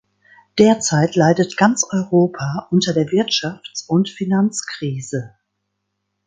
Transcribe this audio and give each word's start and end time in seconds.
Derzeit 0.57 1.15
leidet 1.15 1.57
ganz 1.57 1.83
Europa 1.87 2.67
unter 2.71 2.91
der 2.91 3.05
Wirtschafts- 3.11 3.87
und 3.87 4.09
Finanzkrise. 4.09 5.35